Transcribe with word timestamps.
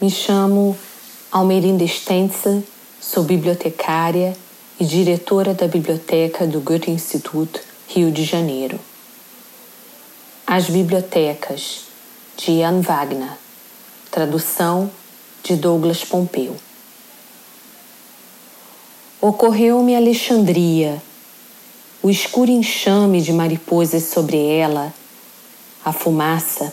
Me 0.00 0.08
chamo 0.10 0.78
Almerinda 1.32 1.84
Stenzel, 1.84 2.62
sou 3.00 3.24
bibliotecária 3.24 4.32
e 4.78 4.84
diretora 4.84 5.52
da 5.54 5.66
biblioteca 5.66 6.46
do 6.46 6.60
Goethe 6.60 6.92
Institut, 6.92 7.50
Rio 7.88 8.12
de 8.12 8.22
Janeiro. 8.22 8.78
As 10.46 10.70
Bibliotecas, 10.70 11.80
de 12.36 12.52
Ian 12.52 12.80
Wagner, 12.80 13.32
tradução 14.08 14.88
de 15.42 15.56
Douglas 15.56 16.04
Pompeu. 16.04 16.54
Ocorreu-me 19.20 19.96
Alexandria, 19.96 21.02
o 22.00 22.08
escuro 22.08 22.52
enxame 22.52 23.20
de 23.20 23.32
mariposas 23.32 24.04
sobre 24.04 24.46
ela, 24.46 24.94
a 25.84 25.92
fumaça, 25.92 26.72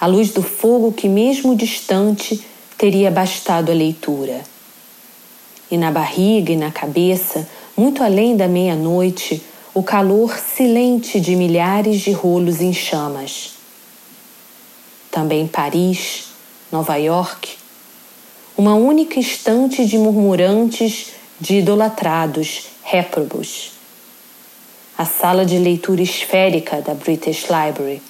a 0.00 0.06
luz 0.08 0.32
do 0.32 0.42
fogo 0.42 0.90
que, 0.90 1.08
mesmo 1.08 1.54
distante, 1.54 2.44
teria 2.76 3.10
bastado 3.10 3.70
a 3.70 3.74
leitura. 3.74 4.42
E 5.70 5.76
na 5.76 5.90
barriga 5.90 6.52
e 6.52 6.56
na 6.56 6.70
cabeça, 6.70 7.48
muito 7.76 8.02
além 8.02 8.36
da 8.36 8.46
meia-noite, 8.46 9.42
o 9.74 9.82
calor 9.82 10.38
silente 10.38 11.20
de 11.20 11.34
milhares 11.34 12.00
de 12.00 12.12
rolos 12.12 12.60
em 12.60 12.72
chamas. 12.72 13.54
Também 15.10 15.46
Paris, 15.46 16.26
Nova 16.70 16.96
York, 16.96 17.56
uma 18.56 18.74
única 18.74 19.18
estante 19.18 19.84
de 19.84 19.98
murmurantes, 19.98 21.12
de 21.40 21.56
idolatrados, 21.56 22.68
réprobos. 22.82 23.72
A 24.96 25.04
sala 25.04 25.44
de 25.44 25.58
leitura 25.58 26.02
esférica 26.02 26.80
da 26.80 26.94
British 26.94 27.44
Library. 27.44 28.00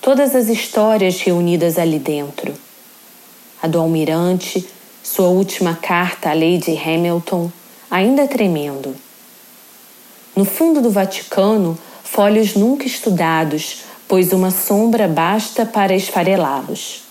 Todas 0.00 0.34
as 0.34 0.48
histórias 0.48 1.20
reunidas 1.20 1.78
ali 1.78 1.98
dentro 1.98 2.54
a 3.62 3.68
do 3.68 3.78
almirante, 3.78 4.68
sua 5.04 5.28
última 5.28 5.76
carta 5.76 6.30
à 6.30 6.34
Lady 6.34 6.76
Hamilton, 6.76 7.50
ainda 7.88 8.26
tremendo. 8.26 8.92
No 10.34 10.44
fundo 10.44 10.80
do 10.80 10.90
Vaticano, 10.90 11.78
folhos 12.02 12.56
nunca 12.56 12.86
estudados, 12.86 13.82
pois 14.08 14.32
uma 14.32 14.50
sombra 14.50 15.06
basta 15.06 15.64
para 15.64 15.94
esfarelá-los. 15.94 17.04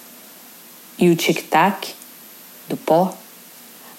E 0.99 1.09
o 1.09 1.15
tic-tac 1.15 1.93
do 2.67 2.75
pó? 2.75 3.13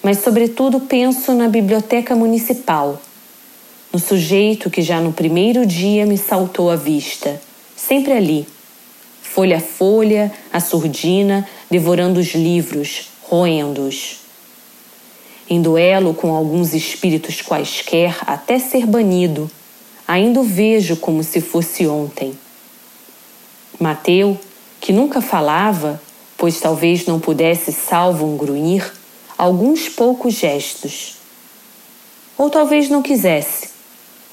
Mas, 0.03 0.19
sobretudo, 0.19 0.81
penso 0.81 1.33
na 1.33 1.47
biblioteca 1.47 2.15
municipal, 2.15 3.01
no 3.91 3.97
sujeito 3.97 4.69
que 4.69 4.81
já 4.81 4.99
no 4.99 5.11
primeiro 5.11 5.65
dia 5.65 6.05
me 6.05 6.17
saltou 6.17 6.69
à 6.69 6.75
vista, 6.75 7.41
sempre 7.75 8.11
ali 8.11 8.47
folha 9.33 9.57
a 9.57 9.59
folha, 9.59 10.31
a 10.51 10.59
surdina, 10.59 11.49
devorando 11.67 12.19
os 12.19 12.35
livros, 12.35 13.09
roendo-os. 13.23 14.19
Em 15.49 15.59
duelo 15.59 16.13
com 16.13 16.35
alguns 16.35 16.75
espíritos 16.75 17.41
quaisquer, 17.41 18.15
até 18.27 18.59
ser 18.59 18.85
banido, 18.85 19.49
ainda 20.07 20.39
o 20.39 20.43
vejo 20.43 20.97
como 20.97 21.23
se 21.23 21.41
fosse 21.41 21.87
ontem. 21.87 22.37
Mateu, 23.79 24.39
que 24.79 24.93
nunca 24.93 25.19
falava, 25.19 25.99
pois 26.37 26.59
talvez 26.59 27.07
não 27.07 27.19
pudesse 27.19 27.71
salvo 27.71 28.27
um 28.27 28.37
grunhir, 28.37 28.93
alguns 29.35 29.89
poucos 29.89 30.35
gestos. 30.35 31.15
Ou 32.37 32.51
talvez 32.51 32.87
não 32.87 33.01
quisesse, 33.01 33.71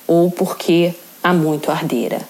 ou 0.06 0.30
porque 0.30 0.92
há 1.22 1.32
muito 1.32 1.70
ardera. 1.70 2.20